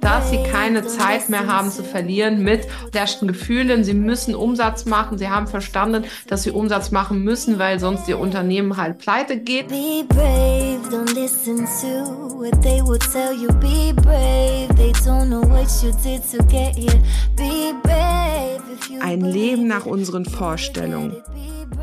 [0.00, 3.84] dass sie keine Zeit mehr haben zu verlieren mit schlechten Gefühlen.
[3.84, 5.18] Sie müssen Umsatz machen.
[5.18, 9.68] Sie haben verstanden, dass sie Umsatz machen müssen, weil sonst ihr Unternehmen halt pleite geht.
[9.68, 13.48] Be brave, don't listen to what they will tell you.
[13.60, 17.00] Be brave, they don't know what you did to get here.
[17.36, 18.62] Be brave.
[19.00, 21.16] Ein Leben nach unseren Vorstellungen.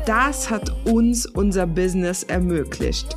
[0.06, 3.16] Das hat uns unser Business ermöglicht.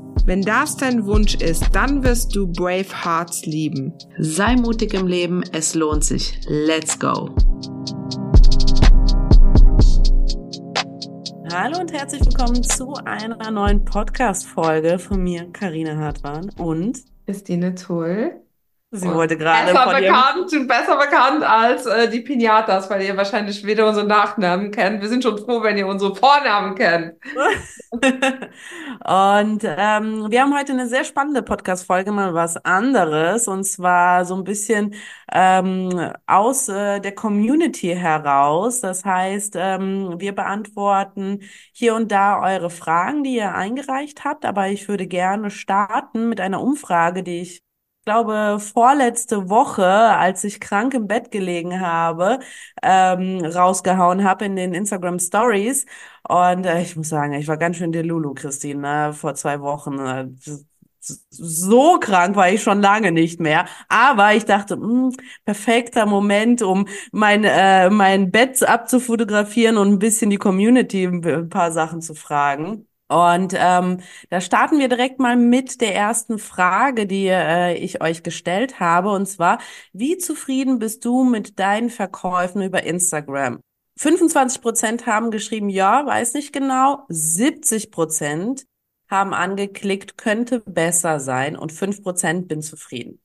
[0.23, 3.91] Wenn das dein Wunsch ist, dann wirst du Brave Hearts lieben.
[4.19, 6.39] Sei mutig im Leben, es lohnt sich.
[6.47, 7.29] Let's go!
[11.51, 18.40] Hallo und herzlich willkommen zu einer neuen Podcast-Folge von mir, Karina Hartmann und Christine Tull.
[18.93, 23.87] Sie wollte gerade besser bekannt, besser bekannt als äh, die Pinatas, weil ihr wahrscheinlich weder
[23.87, 25.01] unsere Nachnamen kennt.
[25.01, 27.13] Wir sind schon froh, wenn ihr unsere Vornamen kennt.
[27.93, 34.35] und ähm, wir haben heute eine sehr spannende Podcast-Folge, mal was anderes, und zwar so
[34.35, 34.93] ein bisschen
[35.31, 38.81] ähm, aus äh, der Community heraus.
[38.81, 41.39] Das heißt, ähm, wir beantworten
[41.71, 46.41] hier und da eure Fragen, die ihr eingereicht habt, aber ich würde gerne starten mit
[46.41, 47.63] einer Umfrage, die ich
[48.05, 52.39] glaube, vorletzte Woche, als ich krank im Bett gelegen habe,
[52.81, 55.85] ähm, rausgehauen habe in den Instagram Stories.
[56.27, 59.99] Und äh, ich muss sagen, ich war ganz schön Delulu, Christine, ne, vor zwei Wochen.
[59.99, 60.27] Äh,
[61.29, 63.65] so krank war ich schon lange nicht mehr.
[63.89, 69.99] Aber ich dachte, mh, hm, perfekter Moment, um mein, äh, mein Bett abzufotografieren und ein
[69.99, 72.87] bisschen die Community ein paar Sachen zu fragen.
[73.11, 73.97] Und ähm,
[74.29, 79.11] da starten wir direkt mal mit der ersten Frage, die äh, ich euch gestellt habe.
[79.11, 79.59] Und zwar,
[79.91, 83.59] wie zufrieden bist du mit deinen Verkäufen über Instagram?
[83.97, 87.03] 25 Prozent haben geschrieben, ja, weiß nicht genau.
[87.09, 88.65] 70 Prozent
[89.09, 91.57] haben angeklickt, könnte besser sein.
[91.57, 93.19] Und 5 Prozent bin zufrieden.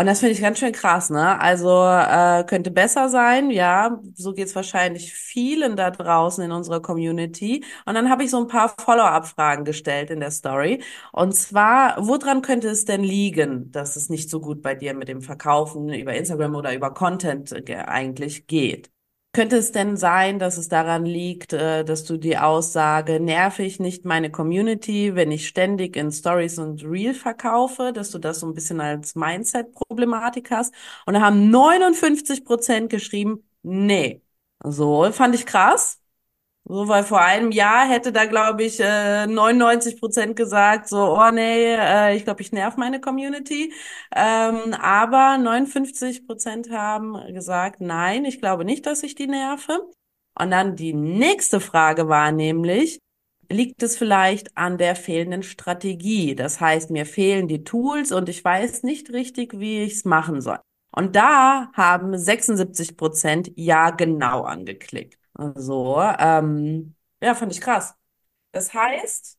[0.00, 1.38] Und das finde ich ganz schön krass, ne?
[1.40, 4.00] Also äh, könnte besser sein, ja.
[4.14, 7.64] So geht's wahrscheinlich vielen da draußen in unserer Community.
[7.84, 10.82] Und dann habe ich so ein paar Follow-up-Fragen gestellt in der Story.
[11.12, 15.08] Und zwar, woran könnte es denn liegen, dass es nicht so gut bei dir mit
[15.08, 18.90] dem Verkaufen über Instagram oder über Content äh, eigentlich geht?
[19.32, 23.78] Könnte es denn sein, dass es daran liegt, äh, dass du die Aussage, nerv ich
[23.78, 28.46] nicht meine Community, wenn ich ständig in Stories und Reel verkaufe, dass du das so
[28.48, 30.74] ein bisschen als Mindset-Problematik hast?
[31.06, 34.20] Und da haben 59 Prozent geschrieben, nee.
[34.64, 35.99] So, fand ich krass.
[36.64, 41.30] So, weil vor einem Jahr hätte da, glaube ich, äh, 99 Prozent gesagt, so, oh
[41.32, 43.72] nee, äh, ich glaube, ich nerv meine Community.
[44.14, 49.90] Ähm, aber 59 Prozent haben gesagt, nein, ich glaube nicht, dass ich die nerve.
[50.38, 53.00] Und dann die nächste Frage war nämlich,
[53.50, 56.36] liegt es vielleicht an der fehlenden Strategie?
[56.36, 60.40] Das heißt, mir fehlen die Tools und ich weiß nicht richtig, wie ich es machen
[60.40, 60.58] soll.
[60.92, 65.19] Und da haben 76 Prozent ja genau angeklickt.
[65.54, 67.94] So, ähm, ja, fand ich krass.
[68.52, 69.38] Das heißt,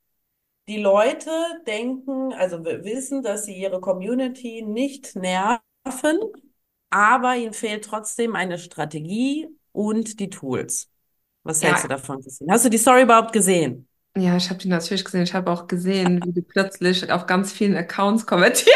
[0.68, 1.32] die Leute
[1.68, 6.20] denken, also wissen, dass sie ihre Community nicht nerven,
[6.90, 10.90] aber ihnen fehlt trotzdem eine Strategie und die Tools.
[11.44, 11.90] Was hältst ja.
[11.90, 12.54] du davon, Christine?
[12.54, 13.88] Hast du die Story überhaupt gesehen?
[14.16, 15.24] Ja, ich habe die natürlich gesehen.
[15.24, 18.76] Ich habe auch gesehen, wie du plötzlich auf ganz vielen Accounts kommentiert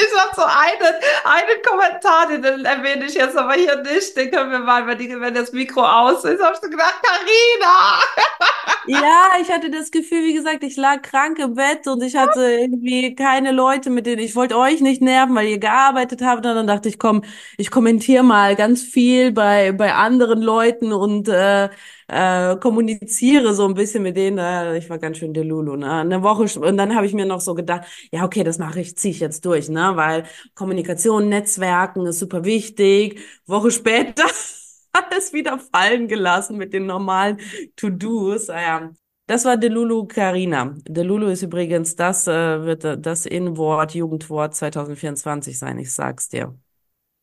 [0.00, 0.94] ich habe so einen,
[1.24, 4.16] einen Kommentar, den erwähne ich jetzt aber hier nicht.
[4.16, 7.00] Den können wir mal, wenn, die, wenn das Mikro aus ist, habe ich so gedacht,
[7.02, 8.00] Carina!
[8.84, 12.40] Ja, ich hatte das Gefühl, wie gesagt, ich lag krank im Bett und ich hatte
[12.40, 16.46] irgendwie keine Leute, mit denen ich wollte euch nicht nerven, weil ihr gearbeitet habt.
[16.46, 17.22] Und dann dachte ich, komm,
[17.58, 21.68] ich kommentiere mal ganz viel bei, bei anderen Leuten und äh,
[22.08, 24.38] äh, kommuniziere so ein bisschen mit denen.
[24.38, 25.90] Äh, ich war ganz schön Delulu, ne?
[26.00, 28.96] Eine Woche und dann habe ich mir noch so gedacht, ja okay, das mache ich,
[28.96, 29.92] ziehe ich jetzt durch, ne?
[29.96, 30.24] Weil
[30.54, 33.20] Kommunikation, Netzwerken ist super wichtig.
[33.46, 34.24] Woche später
[34.92, 37.38] alles wieder fallen gelassen mit den normalen
[37.76, 38.48] To-Dos.
[38.48, 38.90] Ja,
[39.26, 40.74] das war Delulu Carina.
[40.88, 46.58] Delulu ist übrigens das, äh, wird das In-Wort, Jugendwort 2024 sein, ich sag's dir.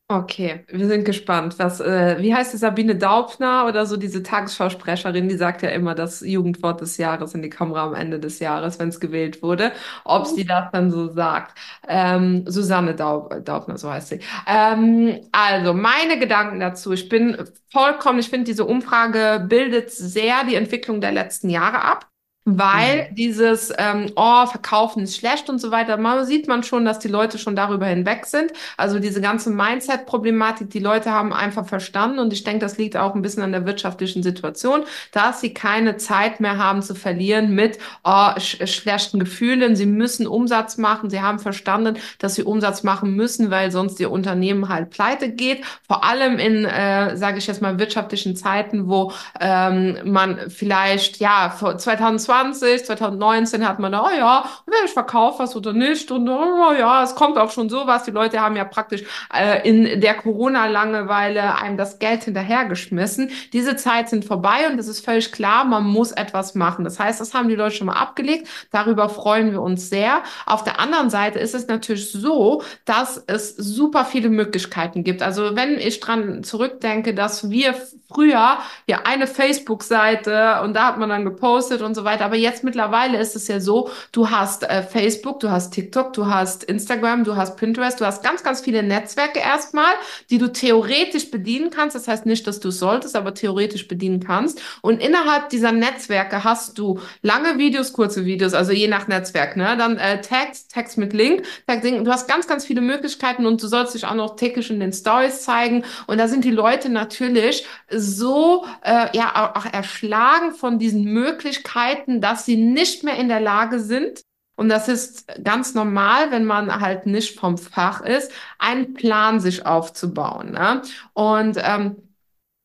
[0.08, 1.58] Okay, wir sind gespannt.
[1.58, 5.96] Was, äh, wie heißt die Sabine Daubner oder so diese Tagesschausprecherin, die sagt ja immer
[5.96, 9.72] das Jugendwort des Jahres in die Kamera am Ende des Jahres, wenn es gewählt wurde,
[10.04, 11.58] ob sie das dann so sagt.
[11.88, 14.20] Ähm, Susanne Daub Daubner, so heißt sie.
[14.46, 16.92] Ähm, also meine Gedanken dazu.
[16.92, 17.36] Ich bin
[17.72, 22.06] vollkommen, ich finde, diese Umfrage bildet sehr die Entwicklung der letzten Jahre ab.
[22.48, 23.14] Weil Mhm.
[23.16, 27.08] dieses, ähm, oh, verkaufen ist schlecht und so weiter, man sieht man schon, dass die
[27.08, 28.52] Leute schon darüber hinweg sind.
[28.76, 33.16] Also diese ganze Mindset-Problematik, die Leute haben einfach verstanden und ich denke, das liegt auch
[33.16, 37.78] ein bisschen an der wirtschaftlichen Situation, dass sie keine Zeit mehr haben zu verlieren mit
[38.04, 39.74] oh, sch schlechten Gefühlen.
[39.74, 41.10] Sie müssen Umsatz machen.
[41.10, 45.64] Sie haben verstanden, dass sie Umsatz machen müssen, weil sonst ihr Unternehmen halt pleite geht.
[45.86, 51.50] Vor allem in, äh, sage ich jetzt mal, wirtschaftlichen Zeiten, wo ähm, man vielleicht, ja,
[51.50, 54.44] vor 2020, 2019 hat man da, oh ja,
[54.84, 58.04] ich verkaufe was oder nicht und oh ja, es kommt auch schon sowas.
[58.04, 59.04] Die Leute haben ja praktisch
[59.34, 63.30] äh, in der Corona-Langeweile einem das Geld hinterhergeschmissen.
[63.52, 66.84] Diese Zeit sind vorbei und es ist völlig klar, man muss etwas machen.
[66.84, 68.48] Das heißt, das haben die Leute schon mal abgelegt.
[68.70, 70.22] Darüber freuen wir uns sehr.
[70.46, 75.22] Auf der anderen Seite ist es natürlich so, dass es super viele Möglichkeiten gibt.
[75.22, 77.74] Also wenn ich dran zurückdenke, dass wir
[78.12, 82.25] früher ja eine Facebook-Seite und da hat man dann gepostet und so weiter.
[82.26, 86.26] Aber jetzt mittlerweile ist es ja so, du hast äh, Facebook, du hast TikTok, du
[86.26, 89.92] hast Instagram, du hast Pinterest, du hast ganz, ganz viele Netzwerke erstmal,
[90.28, 91.94] die du theoretisch bedienen kannst.
[91.94, 94.60] Das heißt nicht, dass du es solltest, aber theoretisch bedienen kannst.
[94.82, 99.76] Und innerhalb dieser Netzwerke hast du lange Videos, kurze Videos, also je nach Netzwerk, ne?
[99.78, 102.04] Dann äh, Text, Text mit Link, Text, Link.
[102.04, 104.92] Du hast ganz, ganz viele Möglichkeiten und du sollst dich auch noch täglich in den
[104.92, 105.84] Stories zeigen.
[106.08, 112.44] Und da sind die Leute natürlich so äh, ja auch erschlagen von diesen Möglichkeiten, dass
[112.44, 114.22] sie nicht mehr in der Lage sind,
[114.56, 119.66] und das ist ganz normal, wenn man halt nicht vom Fach ist, einen Plan sich
[119.66, 120.52] aufzubauen.
[120.52, 120.80] Ne?
[121.12, 121.96] Und ähm,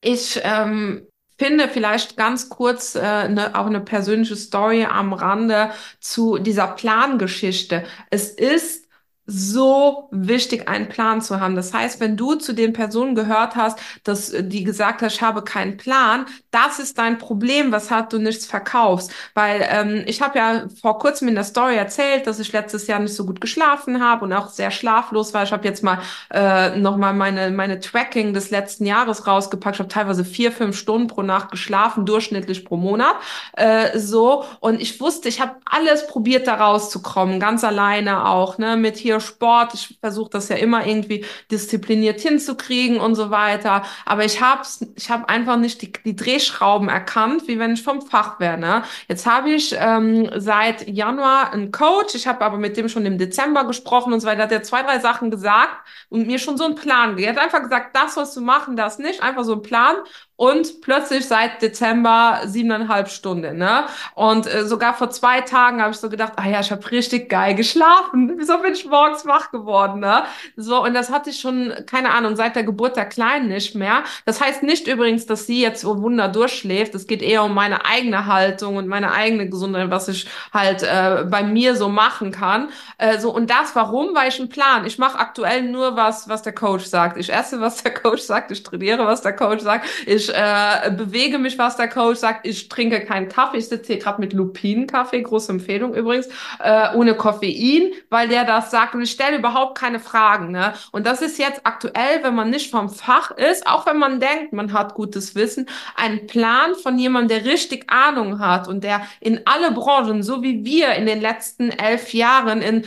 [0.01, 1.05] ich ähm,
[1.37, 7.83] finde vielleicht ganz kurz äh, ne, auch eine persönliche Story am Rande zu dieser Plangeschichte.
[8.09, 8.87] Es ist
[9.25, 11.55] so wichtig, einen Plan zu haben.
[11.55, 15.21] Das heißt, wenn du zu den Personen gehört hast, dass äh, die gesagt hast, ich
[15.21, 19.11] habe keinen Plan, das ist dein Problem, weshalb du nichts verkaufst.
[19.33, 22.99] Weil ähm, ich habe ja vor kurzem in der Story erzählt, dass ich letztes Jahr
[22.99, 25.43] nicht so gut geschlafen habe und auch sehr schlaflos war.
[25.43, 25.99] Ich habe jetzt mal
[26.29, 29.77] äh, nochmal meine, meine Tracking des letzten Jahres rausgepackt.
[29.77, 33.15] Ich habe teilweise vier, fünf Stunden pro Nacht geschlafen, durchschnittlich pro Monat.
[33.53, 34.43] Äh, so.
[34.59, 39.21] Und ich wusste, ich habe alles probiert, da rauszukommen, ganz alleine auch, ne, mit hier
[39.21, 39.73] Sport.
[39.73, 43.83] Ich versuche das ja immer irgendwie diszipliniert hinzukriegen und so weiter.
[44.05, 44.63] Aber ich habe
[44.95, 48.57] ich hab einfach nicht die, die Drehschrauben erkannt, wie wenn ich vom Fach wäre.
[48.57, 48.83] Ne?
[49.07, 52.15] Jetzt habe ich ähm, seit Januar einen Coach.
[52.15, 54.43] Ich habe aber mit dem schon im Dezember gesprochen und so weiter.
[54.43, 55.75] Hat er zwei, drei Sachen gesagt
[56.09, 57.17] und mir schon so einen Plan.
[57.17, 59.21] Er hat einfach gesagt, das was du machen, das nicht.
[59.23, 59.95] Einfach so ein Plan
[60.41, 63.83] und plötzlich seit Dezember siebeneinhalb Stunden, ne?
[64.15, 67.29] Und äh, sogar vor zwei Tagen habe ich so gedacht, ah ja, ich habe richtig
[67.29, 68.33] geil geschlafen.
[68.37, 70.23] Wieso bin ich morgens wach geworden, ne?
[70.55, 74.03] So, und das hatte ich schon, keine Ahnung, seit der Geburt der Kleinen nicht mehr.
[74.25, 76.95] Das heißt nicht übrigens, dass sie jetzt so Wunder durchschläft.
[76.95, 81.23] Es geht eher um meine eigene Haltung und meine eigene Gesundheit, was ich halt äh,
[81.29, 82.69] bei mir so machen kann.
[82.97, 84.15] Äh, so, und das warum?
[84.15, 84.87] Weil ich einen Plan.
[84.87, 87.17] Ich mache aktuell nur was, was der Coach sagt.
[87.17, 88.49] Ich esse, was der Coach sagt.
[88.49, 89.85] Ich trainiere, was der Coach sagt.
[90.07, 92.47] Ich äh, bewege mich, was der Coach sagt.
[92.47, 93.57] Ich trinke keinen Kaffee.
[93.57, 96.27] Ich sitze hier gerade mit Lupinenkaffee, große Empfehlung übrigens,
[96.59, 98.95] äh, ohne Koffein, weil der das sagt.
[98.95, 100.51] Und ich stelle überhaupt keine Fragen.
[100.51, 100.73] Ne?
[100.91, 104.53] Und das ist jetzt aktuell, wenn man nicht vom Fach ist, auch wenn man denkt,
[104.53, 109.41] man hat gutes Wissen, ein Plan von jemandem, der richtig Ahnung hat und der in
[109.45, 112.85] alle Branchen, so wie wir in den letzten elf Jahren in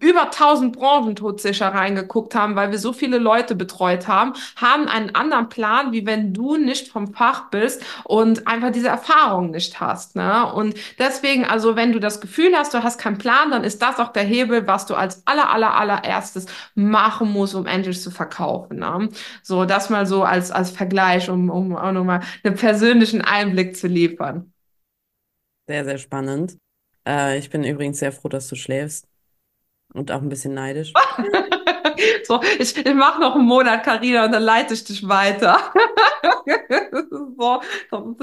[0.00, 5.48] über 1000 Branchentodsicher reingeguckt haben, weil wir so viele Leute betreut haben, haben einen anderen
[5.48, 10.16] Plan, wie wenn du nicht vom Fach bist und einfach diese Erfahrung nicht hast.
[10.16, 10.52] Ne?
[10.52, 13.98] Und deswegen, also wenn du das Gefühl hast, du hast keinen Plan, dann ist das
[13.98, 18.78] auch der Hebel, was du als aller, aller, allererstes machen musst, um endlich zu verkaufen.
[18.78, 19.08] Ne?
[19.42, 23.86] So, das mal so als, als Vergleich, um, um auch nochmal einen persönlichen Einblick zu
[23.86, 24.52] liefern.
[25.68, 26.58] Sehr, sehr spannend.
[27.06, 29.06] Äh, ich bin übrigens sehr froh, dass du schläfst
[29.96, 30.92] und auch ein bisschen neidisch.
[32.24, 35.58] So, ich, ich mache noch einen Monat, Karina, und dann leite ich dich weiter.
[37.38, 37.60] So,
[37.90, 38.18] dann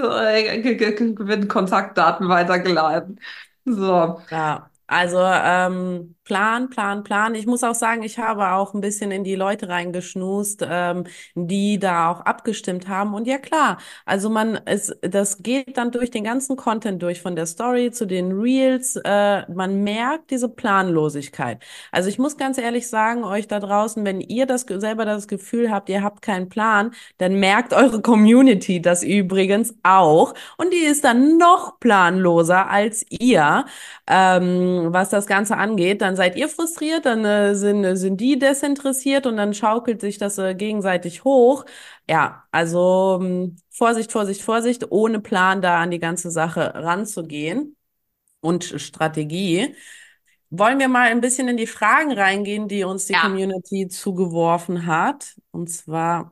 [1.27, 3.17] werden Kontaktdaten weitergeleitet.
[3.65, 4.21] So.
[4.29, 7.35] Ja, also ähm, Plan, Plan, Plan.
[7.35, 11.79] Ich muss auch sagen, ich habe auch ein bisschen in die Leute reingeschnust, ähm, die
[11.79, 13.13] da auch abgestimmt haben.
[13.13, 17.35] Und ja klar, also man, es, das geht dann durch den ganzen Content durch, von
[17.35, 18.95] der Story zu den Reels.
[19.03, 21.61] Äh, man merkt diese Planlosigkeit.
[21.91, 25.71] Also ich muss ganz ehrlich sagen, euch da draußen, wenn ihr das selber das Gefühl
[25.71, 30.33] habt, ihr habt keinen Plan, dann merkt eure Community das übrigens auch.
[30.57, 33.65] Und die ist dann noch planloser als ihr,
[34.07, 36.01] ähm, was das Ganze angeht.
[36.01, 40.37] Dann seid ihr frustriert, dann äh, sind, sind die desinteressiert und dann schaukelt sich das
[40.37, 41.65] äh, gegenseitig hoch.
[42.09, 47.75] Ja, also ähm, Vorsicht, Vorsicht, Vorsicht, ohne Plan da an die ganze Sache ranzugehen
[48.41, 49.75] und Strategie.
[50.49, 53.21] Wollen wir mal ein bisschen in die Fragen reingehen, die uns die Ja.
[53.21, 55.35] Community zugeworfen hat?
[55.51, 56.31] Und zwar,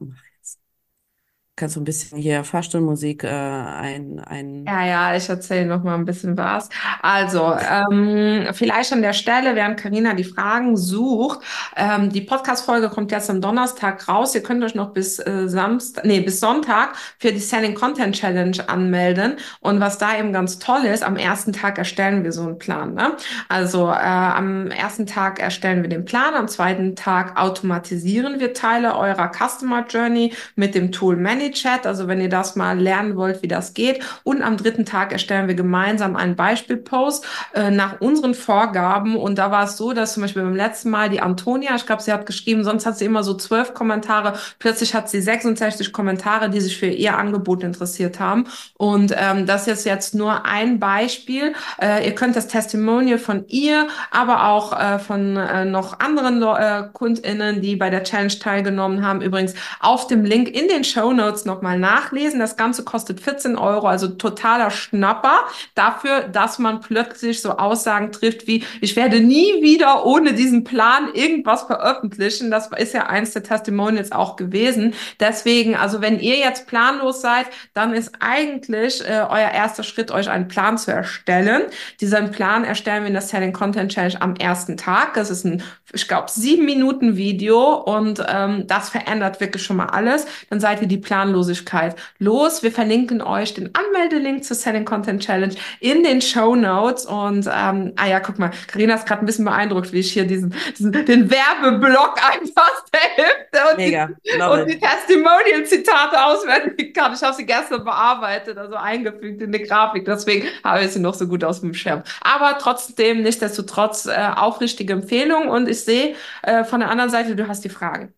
[1.61, 5.93] kannst du ein bisschen hier Fahrstuhlmusik äh, ein, ein Ja, ja, ich erzähle noch mal
[5.93, 6.69] ein bisschen was.
[7.03, 11.41] Also, ähm, vielleicht an der Stelle, während Karina die Fragen sucht,
[11.77, 14.33] ähm, die Podcast-Folge kommt jetzt am Donnerstag raus.
[14.33, 18.57] Ihr könnt euch noch bis äh, Samstag, nee, bis Sonntag für die Selling Content Challenge
[18.67, 19.35] anmelden.
[19.59, 22.95] Und was da eben ganz toll ist, am ersten Tag erstellen wir so einen Plan.
[22.95, 23.17] Ne?
[23.49, 28.97] Also äh, am ersten Tag erstellen wir den Plan, am zweiten Tag automatisieren wir Teile
[28.97, 31.17] eurer Customer Journey mit dem Tool
[31.51, 31.85] ManyChat.
[31.85, 34.01] Also wenn ihr das mal lernen wollt, wie das geht.
[34.23, 39.15] Und am dritten Tag erstellen wir gemeinsam einen Beispielpost äh, nach unseren Vorgaben.
[39.15, 42.01] Und da war es so, dass zum Beispiel beim letzten Mal die Antonia, ich glaube,
[42.01, 46.49] sie hat geschrieben, sonst hat sie immer so zwölf Kommentare, plötzlich hat sie 66 Kommentare,
[46.49, 48.45] die sich für ihr Angebot interessiert haben.
[48.77, 51.53] Und ähm, das ist jetzt nur ein Beispiel.
[51.81, 56.83] Äh, ihr könnt das Testimonial von ihr, aber auch äh, von äh, noch anderen äh,
[56.93, 61.40] KundInnen, die bei der Challenge teilgenommen haben, übrigens auf dem Link in den Show Notes
[61.45, 62.39] nochmal nachlesen.
[62.39, 65.39] Das Ganze kostet 14 Euro, also totaler Schnapper
[65.75, 71.09] dafür, dass man plötzlich so Aussagen trifft wie, ich werde nie wieder ohne diesen Plan
[71.13, 72.51] irgendwas veröffentlichen.
[72.51, 74.93] Das ist ja eins der Testimonials auch gewesen.
[75.19, 80.29] Deswegen, also wenn ihr jetzt planlos seid, dann ist eigentlich äh, euer erster Schritt, euch
[80.29, 81.63] einen Plan zu erstellen.
[81.99, 85.13] Diesen Plan erstellen wir in der Selling Content Challenge am ersten Tag.
[85.13, 89.87] Das ist ein, ich glaube, sieben Minuten Video und ähm, das verändert wirklich schon mal
[89.87, 90.25] alles.
[90.49, 92.63] Dann seid ihr die Planlosigkeit los.
[92.63, 97.93] Wir verlinken euch den Anmeldelink zur Selling Content Challenge in den Show Notes und ähm,
[97.97, 100.91] ah ja, guck mal, Karina ist gerade ein bisschen beeindruckt, wie ich hier diesen, diesen
[100.91, 107.13] den Werbeblock einfach der Hälfte und Mega, die, und die Testimonial-Zitate auswendig kann.
[107.13, 110.05] Ich habe sie gestern bearbeitet, also eingefügt in die Grafik.
[110.05, 112.03] Deswegen habe ich sie noch so gut aus dem Schirm.
[112.21, 115.47] Aber trotzdem, nichtsdestotrotz, äh, aufrichtige Empfehlung.
[115.49, 118.13] Und ich sehe äh, von der anderen Seite, du hast die Fragen.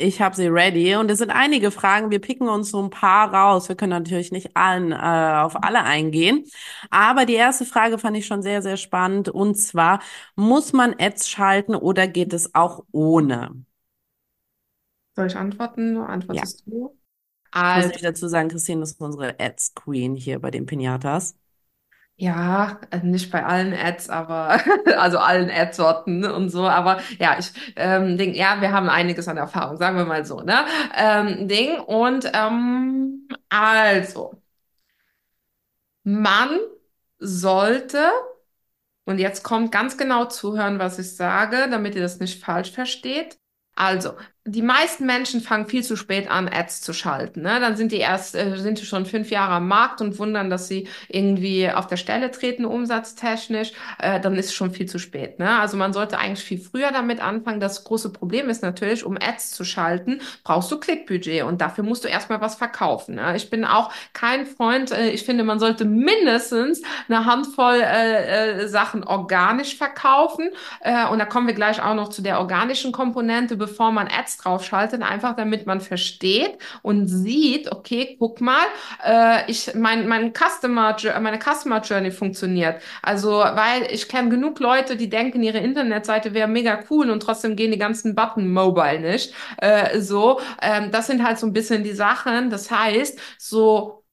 [0.00, 2.10] Ich habe sie ready und es sind einige Fragen.
[2.12, 3.68] Wir picken uns so ein paar raus.
[3.68, 6.44] Wir können natürlich nicht allen äh, auf alle eingehen.
[6.90, 9.28] Aber die erste Frage fand ich schon sehr, sehr spannend.
[9.28, 10.00] Und zwar,
[10.36, 13.64] muss man Ads schalten oder geht es auch ohne?
[15.16, 15.96] Soll ich antworten?
[15.98, 16.98] Antwortest du?
[17.66, 21.36] Ich muss Also, nicht dazu sagen, Christine ist unsere Ads Queen hier bei den Pinatas.
[22.20, 24.58] Ja, nicht bei allen Ads, aber
[24.98, 26.66] also allen Ad-Sorten und so.
[26.68, 30.40] Aber ja, ich ähm, Ding, ja, wir haben einiges an Erfahrung, sagen wir mal so,
[30.40, 30.64] ne?
[30.96, 34.34] Ähm, Ding und ähm, also
[36.04, 36.58] man
[37.18, 38.10] sollte
[39.04, 43.38] und jetzt kommt ganz genau zuhören, was ich sage, damit ihr das nicht falsch versteht.
[43.74, 44.14] Also,
[44.48, 47.42] die meisten Menschen fangen viel zu spät an, Ads zu schalten.
[47.42, 47.60] Ne?
[47.60, 50.68] Dann sind die erst, äh, sind die schon fünf Jahre am Markt und wundern, dass
[50.68, 53.72] sie irgendwie auf der Stelle treten, umsatztechnisch.
[53.98, 55.38] Äh, dann ist es schon viel zu spät.
[55.38, 55.58] Ne?
[55.58, 57.60] Also man sollte eigentlich viel früher damit anfangen.
[57.60, 62.04] Das große Problem ist natürlich, um Ads zu schalten, brauchst du Klickbudget und dafür musst
[62.04, 63.16] du erstmal was verkaufen.
[63.16, 63.36] Ne?
[63.36, 68.68] Ich bin auch kein Freund, äh, ich finde, man sollte mindestens eine Handvoll äh, äh,
[68.68, 70.48] Sachen organisch verkaufen.
[70.80, 74.37] Äh, und da kommen wir gleich auch noch zu der organischen Komponente, bevor man Ads
[74.38, 78.64] draufschaltet, einfach damit man versteht und sieht, okay, guck mal,
[79.04, 82.80] äh, ich, mein, mein Customer, meine Customer Journey funktioniert.
[83.02, 87.56] Also, weil ich kenne genug Leute, die denken, ihre Internetseite wäre mega cool und trotzdem
[87.56, 89.34] gehen die ganzen Button mobile nicht.
[89.58, 92.50] Äh, so, ähm, das sind halt so ein bisschen die Sachen.
[92.50, 94.04] Das heißt, so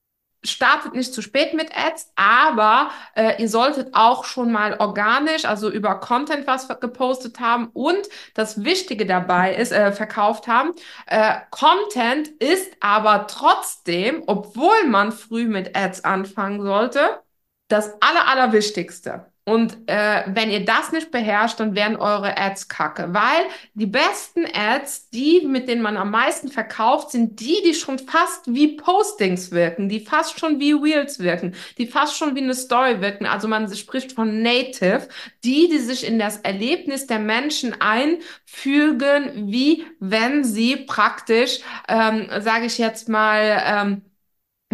[0.45, 5.69] startet nicht zu spät mit Ads, aber äh, ihr solltet auch schon mal organisch, also
[5.69, 10.71] über Content was gepostet haben und das Wichtige dabei ist, äh, verkauft haben.
[11.07, 17.21] Äh, Content ist aber trotzdem, obwohl man früh mit Ads anfangen sollte,
[17.67, 19.31] das Aller, Allerwichtigste.
[19.47, 23.13] Und äh, wenn ihr das nicht beherrscht, dann werden eure Ads kacke.
[23.13, 27.99] Weil die besten Ads, die, mit denen man am meisten verkauft, sind die, die schon
[27.99, 32.55] fast wie Postings wirken, die fast schon wie Reels wirken, die fast schon wie eine
[32.55, 33.27] Story wirken.
[33.27, 35.07] Also man spricht von Native,
[35.43, 42.65] die, die sich in das Erlebnis der Menschen einfügen, wie wenn sie praktisch, ähm, sage
[42.65, 44.01] ich jetzt mal, ähm,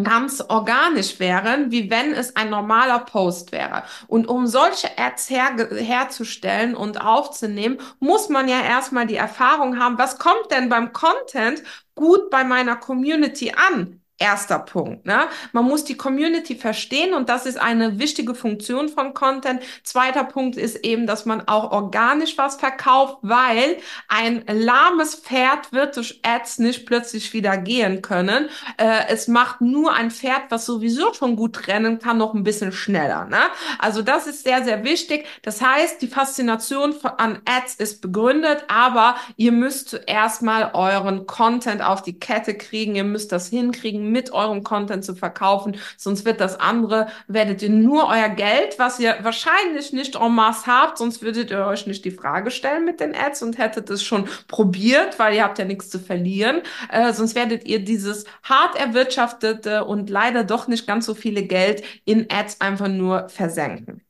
[0.04, 3.84] ganz organisch wären, wie wenn es ein normaler Post wäre.
[4.08, 9.98] Und um solche Ads her herzustellen und aufzunehmen, muss man ja erstmal die Erfahrung haben,
[9.98, 11.64] was kommt denn beim Content
[11.96, 14.01] gut bei meiner Community an?
[14.22, 15.08] Erster Punkt.
[15.08, 15.22] Ne?
[15.52, 19.64] Man muss die Community verstehen und das ist eine wichtige Funktion von Content.
[19.82, 25.98] Zweiter Punkt ist eben, dass man auch organisch was verkauft, weil ein lahmes Pferd wird
[25.98, 28.48] durch Ads nicht plötzlich wieder gehen können.
[28.78, 32.72] Äh, es macht nur ein Pferd, was sowieso schon gut rennen kann, noch ein bisschen
[32.72, 33.26] schneller.
[33.26, 33.40] Ne?
[33.80, 35.26] Also das ist sehr, sehr wichtig.
[35.42, 41.82] Das heißt, die Faszination an Ads ist begründet, aber ihr müsst zuerst mal euren Content
[41.82, 42.94] auf die Kette kriegen.
[42.94, 45.78] Ihr müsst das hinkriegen mit eurem Content zu verkaufen.
[45.98, 50.68] Sonst wird das andere, werdet ihr nur euer Geld, was ihr wahrscheinlich nicht en masse
[50.68, 54.04] habt, sonst würdet ihr euch nicht die Frage stellen mit den Ads und hättet es
[54.04, 56.62] schon probiert, weil ihr habt ja nichts zu verlieren.
[56.90, 61.84] Äh, sonst werdet ihr dieses hart erwirtschaftete und leider doch nicht ganz so viele Geld
[62.06, 64.02] in Ads einfach nur versenken.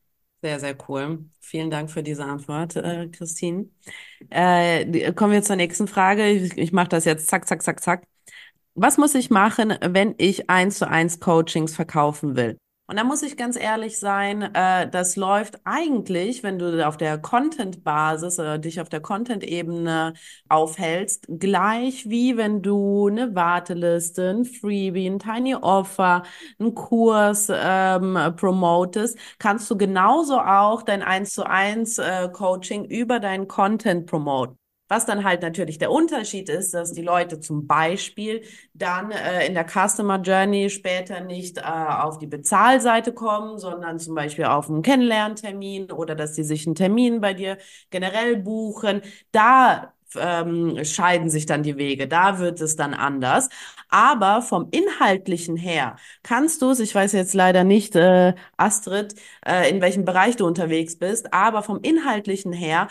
[0.42, 1.24] Sehr, sehr cool.
[1.40, 3.66] Vielen Dank für diese Antwort, äh, Christine.
[4.30, 6.28] Äh, kommen wir zur nächsten Frage.
[6.28, 8.11] Ich, ich mache das jetzt zack, zack, zack, zack
[8.74, 12.56] was muss ich machen, wenn ich eins zu eins Coachings verkaufen will?
[12.88, 17.16] Und da muss ich ganz ehrlich sein, äh, das läuft eigentlich, wenn du auf der
[17.16, 20.12] Content-Basis oder dich auf der Content-Ebene
[20.50, 26.24] aufhältst, gleich wie wenn du eine Warteliste, ein Freebie, ein Tiny Offer,
[26.58, 33.20] einen Kurs ähm, promotest, kannst du genauso auch dein 1 zu 1 äh, Coaching über
[33.20, 34.58] deinen Content promoten.
[34.92, 38.42] Was dann halt natürlich der Unterschied ist, dass die Leute zum Beispiel
[38.74, 44.14] dann äh, in der Customer Journey später nicht äh, auf die Bezahlseite kommen, sondern zum
[44.14, 47.56] Beispiel auf einen Kennenlerntermin oder dass sie sich einen Termin bei dir
[47.88, 49.00] generell buchen.
[49.30, 52.06] Da ähm, scheiden sich dann die Wege.
[52.06, 53.48] Da wird es dann anders.
[53.88, 59.14] Aber vom Inhaltlichen her kannst du es, ich weiß jetzt leider nicht, äh, Astrid,
[59.46, 62.88] äh, in welchem Bereich du unterwegs bist, aber vom Inhaltlichen her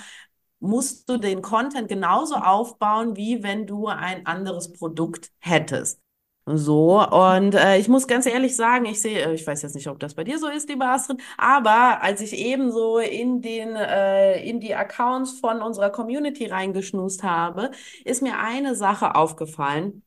[0.61, 5.99] musst du den Content genauso aufbauen, wie wenn du ein anderes Produkt hättest.
[6.45, 9.87] So, und äh, ich muss ganz ehrlich sagen, ich sehe, äh, ich weiß jetzt nicht,
[9.87, 13.75] ob das bei dir so ist, liebe Astrid, aber als ich eben so in den,
[13.75, 17.71] äh, in die Accounts von unserer Community reingeschnust habe,
[18.05, 20.03] ist mir eine Sache aufgefallen,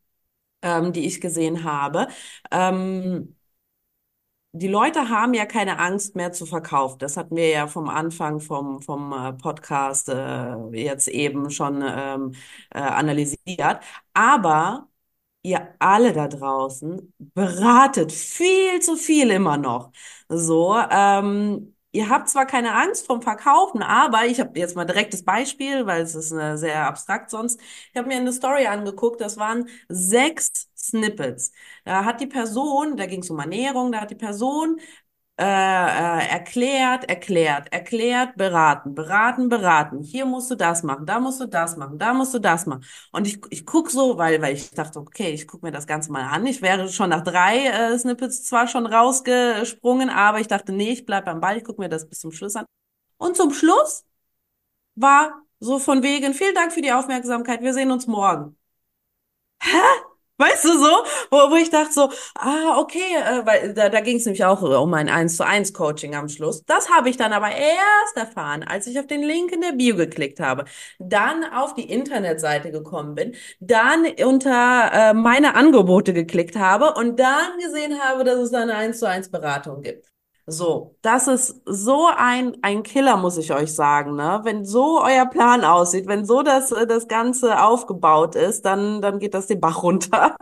[0.61, 2.07] ähm, die ich gesehen habe.
[2.51, 3.34] Ähm,
[4.55, 6.99] die Leute haben ja keine Angst mehr zu verkaufen.
[6.99, 12.33] Das hatten wir ja vom Anfang vom, vom äh, Podcast äh, jetzt eben schon ähm,
[12.71, 13.81] äh, analysiert.
[14.13, 14.87] Aber
[15.43, 19.91] ihr alle da draußen beratet viel zu viel immer noch.
[20.29, 25.23] So, ähm, ihr habt zwar keine Angst vom Verkaufen, aber ich habe jetzt mal direktes
[25.23, 27.59] Beispiel, weil es ist äh, sehr abstrakt sonst.
[27.91, 31.51] Ich habe mir eine Story angeguckt, das waren sechs Snippets.
[31.85, 34.79] Da hat die Person, da ging es um Ernährung, da hat die Person
[35.37, 35.43] äh,
[36.29, 40.01] erklärt, erklärt, erklärt, beraten, beraten, beraten.
[40.01, 42.85] Hier musst du das machen, da musst du das machen, da musst du das machen.
[43.11, 46.11] Und ich, ich guck so, weil, weil ich dachte, okay, ich guck mir das Ganze
[46.11, 46.45] mal an.
[46.45, 51.05] Ich wäre schon nach drei äh, Snippets zwar schon rausgesprungen, aber ich dachte, nee, ich
[51.05, 52.65] bleib am Ball, ich guck mir das bis zum Schluss an.
[53.17, 54.05] Und zum Schluss
[54.95, 58.57] war so von wegen, vielen Dank für die Aufmerksamkeit, wir sehen uns morgen.
[59.61, 60.14] Hä?
[60.37, 61.03] Weißt du so?
[61.31, 64.61] Wo, wo ich dachte so, ah, okay, äh, weil da, da ging es nämlich auch
[64.61, 66.63] um ein 1 zu 1 Coaching am Schluss.
[66.65, 69.95] Das habe ich dann aber erst erfahren, als ich auf den Link in der Bio
[69.95, 70.65] geklickt habe,
[70.99, 77.57] dann auf die Internetseite gekommen bin, dann unter äh, meine Angebote geklickt habe und dann
[77.59, 80.14] gesehen habe, dass es eine 1 zu 1 Beratung gibt.
[80.47, 84.41] So, das ist so ein, ein Killer, muss ich euch sagen, ne?
[84.43, 89.33] Wenn so euer Plan aussieht, wenn so das, das Ganze aufgebaut ist, dann, dann geht
[89.33, 90.35] das den Bach runter.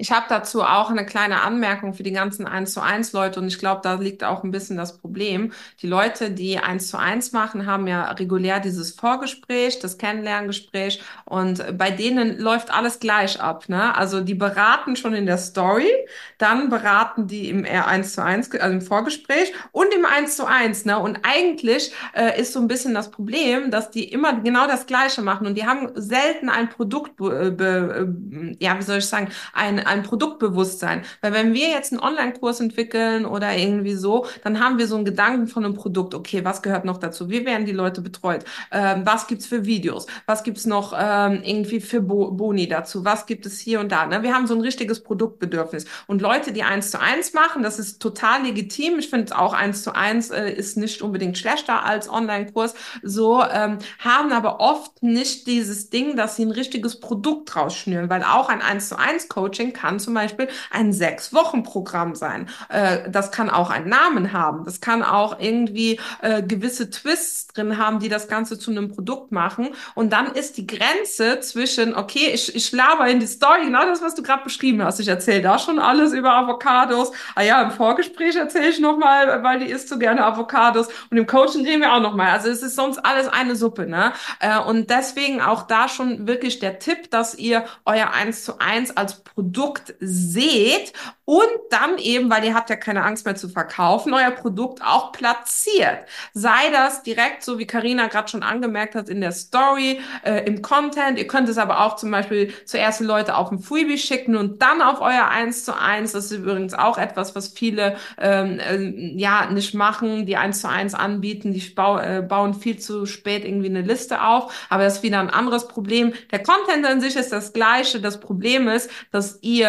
[0.00, 3.48] Ich habe dazu auch eine kleine Anmerkung für die ganzen 1 zu 1 Leute und
[3.48, 5.52] ich glaube, da liegt auch ein bisschen das Problem.
[5.82, 11.76] Die Leute, die 1 zu 1 machen, haben ja regulär dieses Vorgespräch, das Kennenlerngespräch und
[11.76, 13.68] bei denen läuft alles gleich ab.
[13.68, 13.94] Ne?
[13.94, 15.90] Also die beraten schon in der Story,
[16.38, 20.86] dann beraten die im 1 zu 1, also im Vorgespräch und im 1 zu 1.
[20.86, 20.98] Ne?
[20.98, 25.20] Und eigentlich äh, ist so ein bisschen das Problem, dass die immer genau das Gleiche
[25.20, 29.28] machen und die haben selten ein Produkt, äh, be, äh, ja, wie soll ich sagen,
[29.52, 31.02] ein ein Produktbewusstsein.
[31.20, 35.04] Weil wenn wir jetzt einen Online-Kurs entwickeln oder irgendwie so, dann haben wir so einen
[35.04, 36.14] Gedanken von einem Produkt.
[36.14, 37.28] Okay, was gehört noch dazu?
[37.28, 38.44] Wie werden die Leute betreut?
[38.70, 40.06] Ähm, was gibt's für Videos?
[40.26, 43.04] Was gibt's noch ähm, irgendwie für Bo Boni dazu?
[43.04, 44.06] Was gibt es hier und da?
[44.06, 44.22] Ne?
[44.22, 45.84] Wir haben so ein richtiges Produktbedürfnis.
[46.06, 48.98] Und Leute, die eins zu eins machen, das ist total legitim.
[48.98, 52.74] Ich finde auch eins zu eins äh, ist nicht unbedingt schlechter als Online-Kurs.
[53.02, 58.22] So ähm, haben aber oft nicht dieses Ding, dass sie ein richtiges Produkt rausschnüren, weil
[58.22, 62.48] auch ein eins zu eins Coaching kann zum Beispiel ein sechs Wochen Programm sein.
[62.68, 64.64] Äh, das kann auch einen Namen haben.
[64.64, 69.32] Das kann auch irgendwie äh, gewisse Twists drin haben, die das Ganze zu einem Produkt
[69.32, 69.70] machen.
[69.94, 74.02] Und dann ist die Grenze zwischen, okay, ich, ich laber in die Story, genau das,
[74.02, 75.00] was du gerade beschrieben hast.
[75.00, 77.12] Ich erzähle da schon alles über Avocados.
[77.34, 80.88] Ah ja, im Vorgespräch erzähle ich nochmal, weil die isst so gerne Avocados.
[81.10, 82.32] Und im Coaching reden wir auch nochmal.
[82.32, 84.12] Also es ist sonst alles eine Suppe, ne?
[84.40, 88.94] Äh, und deswegen auch da schon wirklich der Tipp, dass ihr euer eins zu eins
[88.96, 89.69] als Produkt
[90.00, 90.92] seht
[91.30, 95.12] und dann eben, weil ihr habt ja keine Angst mehr zu verkaufen, euer Produkt auch
[95.12, 96.00] platziert.
[96.34, 100.60] Sei das direkt, so wie Karina gerade schon angemerkt hat, in der Story, äh, im
[100.60, 101.18] Content.
[101.18, 104.82] Ihr könnt es aber auch zum Beispiel zuerst Leute auf ein Freebie schicken und dann
[104.82, 106.10] auf euer eins zu eins.
[106.10, 110.68] Das ist übrigens auch etwas, was viele ähm, äh, ja nicht machen, die eins zu
[110.68, 111.52] eins anbieten.
[111.52, 114.52] Die bau, äh, bauen viel zu spät irgendwie eine Liste auf.
[114.68, 116.12] Aber das ist wieder ein anderes Problem.
[116.32, 118.00] Der Content an sich ist das gleiche.
[118.00, 119.59] Das Problem ist, dass ihr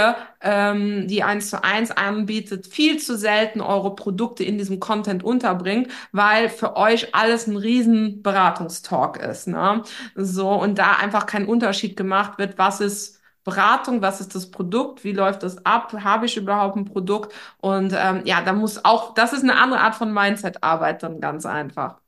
[0.41, 5.91] ähm, die eins zu eins anbietet, viel zu selten eure Produkte in diesem Content unterbringt,
[6.11, 9.47] weil für euch alles ein riesen Beratungstalk ist.
[9.47, 9.83] Ne?
[10.15, 15.03] So, und da einfach kein Unterschied gemacht wird, was ist Beratung, was ist das Produkt,
[15.03, 17.33] wie läuft das ab, habe ich überhaupt ein Produkt?
[17.57, 21.45] Und ähm, ja, da muss auch, das ist eine andere Art von Mindset-Arbeit dann ganz
[21.45, 22.00] einfach.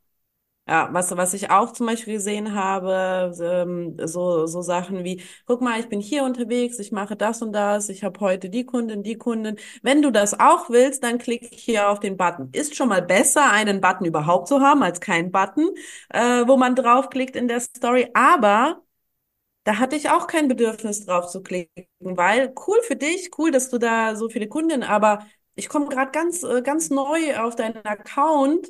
[0.65, 5.59] Ja, was, was ich auch zum Beispiel gesehen habe, ähm, so, so Sachen wie, guck
[5.61, 9.03] mal, ich bin hier unterwegs, ich mache das und das, ich habe heute die Kundin,
[9.03, 9.57] die Kundin.
[9.81, 12.49] Wenn du das auch willst, dann klick hier auf den Button.
[12.53, 15.69] Ist schon mal besser, einen Button überhaupt zu haben, als keinen Button,
[16.09, 18.07] äh, wo man draufklickt in der Story.
[18.13, 18.81] Aber
[19.63, 23.69] da hatte ich auch kein Bedürfnis drauf zu klicken, weil cool für dich, cool, dass
[23.69, 27.77] du da so viele Kunden, aber ich komme gerade ganz, äh, ganz neu auf deinen
[27.85, 28.67] Account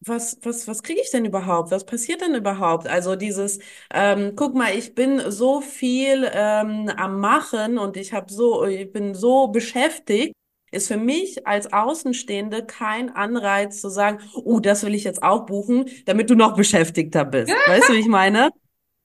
[0.00, 1.70] was, was, was kriege ich denn überhaupt?
[1.70, 2.88] Was passiert denn überhaupt?
[2.88, 3.58] Also dieses,
[3.92, 8.90] ähm, guck mal, ich bin so viel ähm, am Machen und ich habe so, ich
[8.92, 10.32] bin so beschäftigt,
[10.72, 15.44] ist für mich als Außenstehende kein Anreiz zu sagen, oh, das will ich jetzt auch
[15.46, 17.52] buchen, damit du noch beschäftigter bist.
[17.66, 18.50] Weißt du, wie ich meine?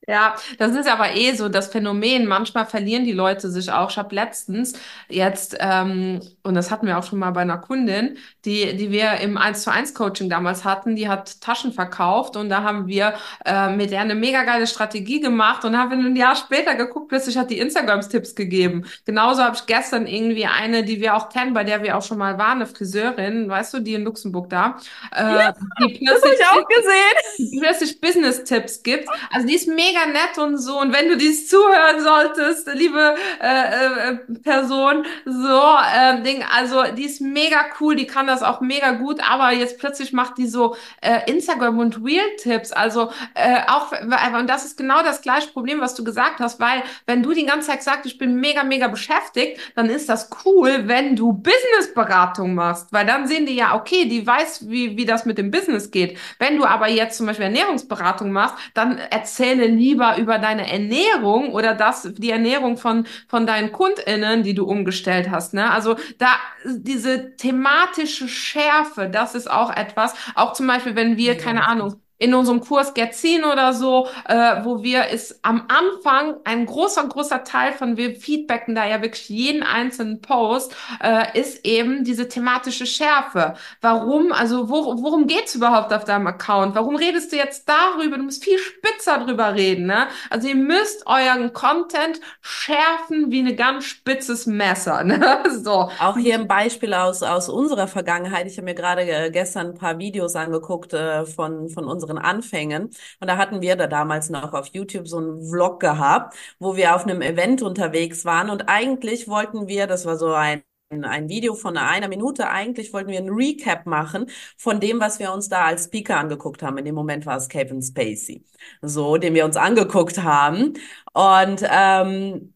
[0.07, 2.27] Ja, das ist aber eh so das Phänomen.
[2.27, 3.89] Manchmal verlieren die Leute sich auch.
[3.89, 4.73] Ich habe letztens
[5.09, 9.17] jetzt, ähm, und das hatten wir auch schon mal bei einer Kundin, die, die wir
[9.21, 13.15] im 1 zu 1 Coaching damals hatten, die hat Taschen verkauft und da haben wir
[13.45, 17.37] äh, mit der eine mega geile Strategie gemacht und haben ein Jahr später geguckt, plötzlich
[17.37, 18.85] hat die Instagrams-Tipps gegeben.
[19.05, 22.17] Genauso habe ich gestern irgendwie eine, die wir auch kennen, bei der wir auch schon
[22.17, 24.77] mal waren, eine Friseurin, weißt du, die in Luxemburg da,
[25.15, 27.51] äh, ja, die plötzlich, das habe ich auch gesehen.
[27.51, 29.09] Die plötzlich Business-Tipps gibt.
[29.31, 30.79] Also die ist mega mega nett und so.
[30.79, 35.61] Und wenn du dies zuhören solltest, liebe äh, äh, Person, so
[35.95, 39.79] äh, Ding, also die ist mega cool, die kann das auch mega gut, aber jetzt
[39.79, 42.71] plötzlich macht die so äh, Instagram und Real-Tipps.
[42.71, 46.83] Also äh, auch, und das ist genau das gleiche Problem, was du gesagt hast, weil
[47.05, 50.87] wenn du die ganze Zeit sagst, ich bin mega, mega beschäftigt, dann ist das cool,
[50.87, 55.25] wenn du Business-Beratung machst, weil dann sehen die ja, okay, die weiß, wie, wie das
[55.25, 56.17] mit dem Business geht.
[56.39, 61.75] Wenn du aber jetzt zum Beispiel Ernährungsberatung machst, dann erzähle lieber über deine Ernährung oder
[61.75, 65.53] das, die Ernährung von, von deinen KundInnen, die du umgestellt hast.
[65.53, 65.69] Ne?
[65.69, 66.27] Also da
[66.65, 72.33] diese thematische Schärfe, das ist auch etwas, auch zum Beispiel, wenn wir, keine Ahnung, in
[72.33, 77.73] unserem Kurs Gerzin oder so, äh, wo wir ist am Anfang ein großer, großer Teil
[77.73, 83.55] von wir feedbacken da ja wirklich jeden einzelnen Post, äh, ist eben diese thematische Schärfe.
[83.81, 86.75] Warum, also wo, worum geht's überhaupt auf deinem Account?
[86.75, 88.17] Warum redest du jetzt darüber?
[88.17, 90.07] Du musst viel spitzer drüber reden, ne?
[90.29, 95.43] Also ihr müsst euren Content schärfen wie ein ganz spitzes Messer, ne?
[95.49, 95.89] So.
[95.99, 98.47] Auch hier ein Beispiel aus, aus unserer Vergangenheit.
[98.47, 102.17] Ich habe mir gerade äh, gestern ein paar Videos angeguckt äh, von, von unseren unseren
[102.17, 102.85] Anfängen.
[103.19, 106.95] Und da hatten wir da damals noch auf YouTube so einen Vlog gehabt, wo wir
[106.95, 108.49] auf einem Event unterwegs waren.
[108.49, 110.63] Und eigentlich wollten wir, das war so ein
[111.03, 112.47] ein Video von einer Minute.
[112.47, 116.61] Eigentlich wollten wir ein Recap machen von dem, was wir uns da als Speaker angeguckt
[116.63, 116.77] haben.
[116.77, 118.45] In dem Moment war es Kevin Spacey,
[118.81, 120.73] so, den wir uns angeguckt haben.
[121.11, 122.54] Und ähm,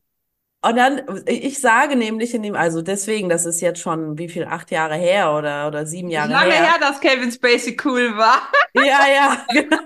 [0.62, 4.43] und dann, ich sage nämlich in dem, also deswegen, das ist jetzt schon wie viel,
[4.43, 6.72] acht Jahre her oder, oder sieben Jahre Lange her.
[6.72, 8.41] her, dass Kevin Spacey cool war.
[8.76, 9.78] Ja, ja, genau.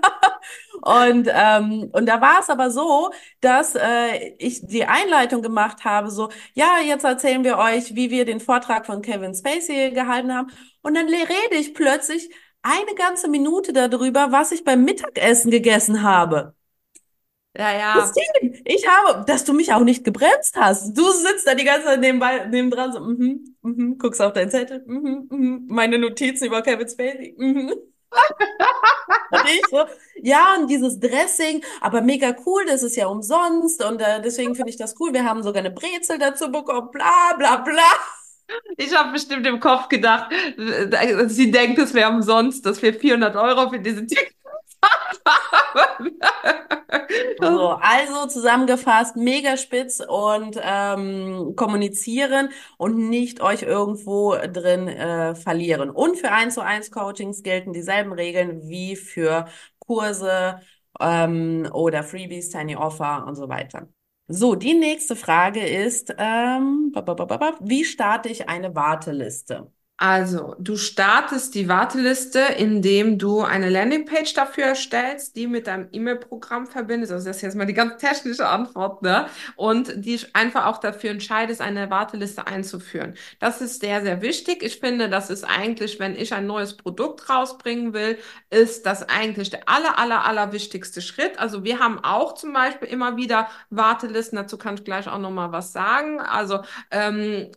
[0.82, 6.12] Und, ähm, und da war es aber so, dass äh, ich die Einleitung gemacht habe,
[6.12, 10.52] so, ja, jetzt erzählen wir euch, wie wir den Vortrag von Kevin Spacey gehalten haben.
[10.82, 12.30] Und dann rede ich plötzlich
[12.62, 16.54] eine ganze Minute darüber, was ich beim Mittagessen gegessen habe.
[17.56, 17.94] Ja, ja.
[17.94, 20.98] Christine, ich habe, dass du mich auch nicht gebremst hast.
[20.98, 24.84] Du sitzt da die ganze Zeit nebenbei, nebendran, so, mhm, mhm, guckst auf dein Zettel,
[24.88, 27.74] mhm, mhm, meine Notizen über Kevin Spacey, mhm.
[29.32, 29.86] Und ich so,
[30.22, 34.70] ja, und dieses Dressing, aber mega cool, das ist ja umsonst und äh, deswegen finde
[34.70, 35.14] ich das cool.
[35.14, 37.82] Wir haben sogar eine Brezel dazu bekommen, bla bla bla.
[38.78, 40.32] Ich habe bestimmt im Kopf gedacht,
[41.28, 44.43] sie denkt, es wäre umsonst, dass wir 400 Euro für diese Tickets.
[47.40, 55.90] So, also zusammengefasst, mega spitz und ähm, kommunizieren und nicht euch irgendwo drin äh, verlieren.
[55.90, 59.48] Und für 1 zu 1 Coachings gelten dieselben Regeln wie für
[59.80, 60.60] Kurse
[61.00, 63.88] ähm, oder Freebies, Tiny Offer und so weiter.
[64.28, 66.92] So, die nächste Frage ist, ähm,
[67.62, 69.72] wie starte ich eine Warteliste?
[70.06, 76.68] Also, du startest die Warteliste, indem du eine Landingpage dafür erstellst, die mit deinem E-Mail-Programm
[76.68, 77.14] verbindest.
[77.14, 79.28] Also, das ist jetzt mal die ganz technische Antwort, ne?
[79.56, 83.14] Und die einfach auch dafür entscheidest, eine Warteliste einzuführen.
[83.40, 84.62] Das ist sehr, sehr wichtig.
[84.62, 88.18] Ich finde, das ist eigentlich, wenn ich ein neues Produkt rausbringen will,
[88.50, 91.40] ist das eigentlich der aller, aller, aller wichtigste Schritt.
[91.40, 94.36] Also, wir haben auch zum Beispiel immer wieder Wartelisten.
[94.36, 96.20] Dazu kann ich gleich auch nochmal was sagen.
[96.20, 96.60] Also,
[96.92, 97.52] ähm,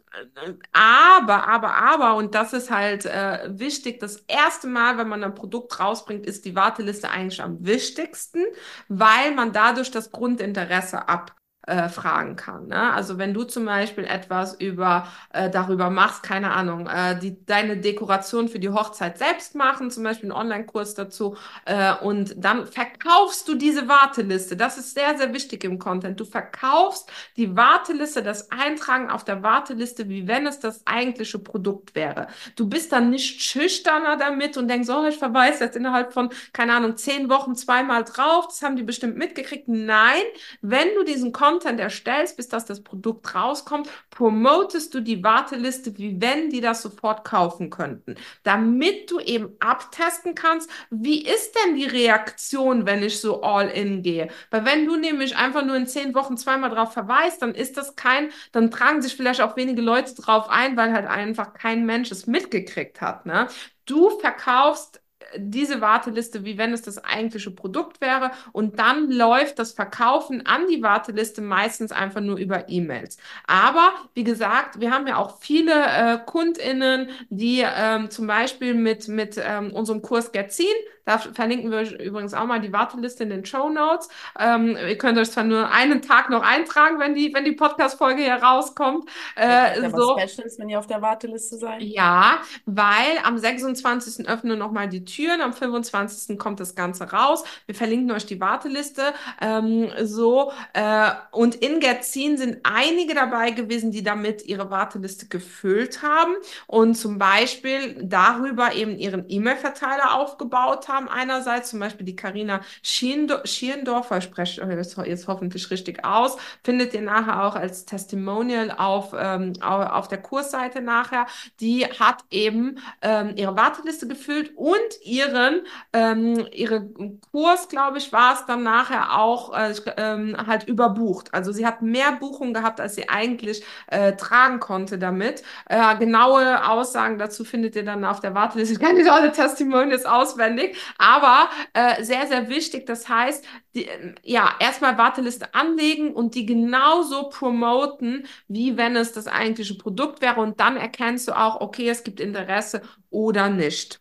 [0.72, 3.98] aber, aber, aber, und das ist halt äh, wichtig.
[3.98, 8.44] Das erste Mal, wenn man ein Produkt rausbringt, ist die Warteliste eigentlich am wichtigsten,
[8.88, 11.34] weil man dadurch das Grundinteresse ab
[11.66, 12.68] äh, fragen kann.
[12.68, 12.92] Ne?
[12.92, 17.76] Also wenn du zum Beispiel etwas über äh, darüber machst, keine Ahnung, äh, die deine
[17.76, 23.48] Dekoration für die Hochzeit selbst machen, zum Beispiel einen Online-Kurs dazu, äh, und dann verkaufst
[23.48, 24.56] du diese Warteliste.
[24.56, 26.20] Das ist sehr, sehr wichtig im Content.
[26.20, 31.96] Du verkaufst die Warteliste, das Eintragen auf der Warteliste, wie wenn es das eigentliche Produkt
[31.96, 32.28] wäre.
[32.54, 36.74] Du bist dann nicht schüchterner damit und denkst, oh, ich verweise jetzt innerhalb von, keine
[36.74, 39.66] Ahnung, zehn Wochen zweimal drauf, das haben die bestimmt mitgekriegt.
[39.66, 40.22] Nein,
[40.60, 45.96] wenn du diesen Content Content erstellst, bis dass das Produkt rauskommt, promotest du die Warteliste,
[45.96, 51.76] wie wenn die das sofort kaufen könnten, damit du eben abtesten kannst, wie ist denn
[51.76, 54.28] die Reaktion, wenn ich so all in gehe?
[54.50, 57.96] Weil wenn du nämlich einfach nur in zehn Wochen zweimal drauf verweist, dann ist das
[57.96, 62.10] kein, dann tragen sich vielleicht auch wenige Leute drauf ein, weil halt einfach kein Mensch
[62.10, 63.24] es mitgekriegt hat.
[63.24, 63.48] Ne?
[63.86, 65.00] Du verkaufst
[65.36, 68.30] diese Warteliste, wie wenn es das eigentliche Produkt wäre.
[68.52, 73.18] Und dann läuft das Verkaufen an die Warteliste meistens einfach nur über E-Mails.
[73.46, 79.08] Aber wie gesagt, wir haben ja auch viele äh, KundInnen, die ähm, zum Beispiel mit,
[79.08, 80.66] mit ähm, unserem Kurs Getzin
[81.06, 84.08] da verlinken wir übrigens auch mal die Warteliste in den Show Notes.
[84.38, 88.22] Ähm, ihr könnt euch zwar nur einen Tag noch eintragen, wenn die, wenn die Podcast-Folge
[88.22, 89.08] hier rauskommt.
[89.36, 90.18] Äh, ja, so.
[90.18, 91.80] Specials, wenn ihr auf der Warteliste seid?
[91.80, 94.28] Ja, weil am 26.
[94.28, 96.36] öffnen nochmal die Türen, am 25.
[96.38, 97.44] kommt das Ganze raus.
[97.66, 99.14] Wir verlinken euch die Warteliste.
[99.40, 106.02] Ähm, so, äh, und in Getzin sind einige dabei gewesen, die damit ihre Warteliste gefüllt
[106.02, 106.34] haben
[106.66, 111.08] und zum Beispiel darüber eben ihren E-Mail-Verteiler aufgebaut haben haben.
[111.08, 114.62] Einerseits zum Beispiel die Karina Schierendorfer, ich spreche
[115.06, 120.80] jetzt, hoffentlich richtig aus, findet ihr nachher auch als Testimonial auf, ähm, auf der Kursseite
[120.80, 121.26] nachher.
[121.60, 126.88] Die hat eben ähm, ihre Warteliste gefüllt und ihren, ähm, ihre
[127.30, 131.32] Kurs, glaube ich, war es dann nachher auch äh, ähm, halt überbucht.
[131.34, 135.42] Also sie hat mehr Buchungen gehabt, als sie eigentlich äh, tragen konnte damit.
[135.68, 138.74] Äh, genaue Aussagen dazu findet ihr dann auf der Warteliste.
[138.74, 142.86] Ich kann nicht alle Testimonials auswendig, aber äh, sehr, sehr wichtig.
[142.86, 143.44] Das heißt,
[143.74, 143.88] die,
[144.22, 150.40] ja, erstmal Warteliste anlegen und die genauso promoten, wie wenn es das eigentliche Produkt wäre.
[150.40, 154.00] Und dann erkennst du auch, okay, es gibt Interesse oder nicht.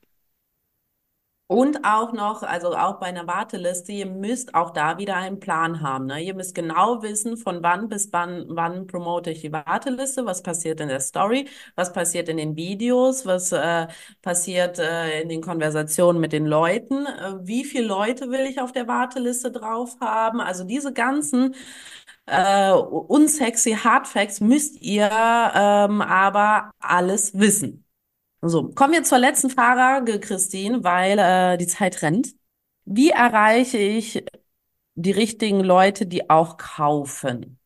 [1.48, 5.82] Und auch noch, also auch bei einer Warteliste, ihr müsst auch da wieder einen Plan
[5.82, 6.08] haben.
[6.08, 6.20] Ne?
[6.24, 10.80] Ihr müsst genau wissen, von wann bis wann, wann promote ich die Warteliste, was passiert
[10.82, 13.86] in der Story, was passiert in den Videos, was äh,
[14.24, 18.72] passiert äh, in den Konversationen mit den Leuten, äh, wie viele Leute will ich auf
[18.72, 20.42] der Warteliste drauf haben.
[20.42, 21.54] Also diese ganzen
[22.26, 27.85] äh, unsexy Hardfacts müsst ihr ähm, aber alles wissen.
[28.48, 32.30] So, kommen wir zur letzten Frage, Christine, weil äh, die Zeit rennt.
[32.86, 34.24] Wie erreiche ich
[34.94, 37.60] die richtigen Leute, die auch kaufen?